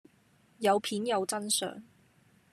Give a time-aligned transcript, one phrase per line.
[0.57, 1.83] 有片有真相